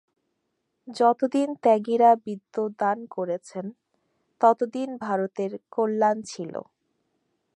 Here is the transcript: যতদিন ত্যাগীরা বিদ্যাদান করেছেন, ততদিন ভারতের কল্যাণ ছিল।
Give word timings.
যতদিন 0.87 1.49
ত্যাগীরা 1.63 2.11
বিদ্যাদান 2.25 2.97
করেছেন, 3.15 3.65
ততদিন 4.41 4.89
ভারতের 5.05 5.51
কল্যাণ 5.71 6.17
ছিল। 6.23 6.53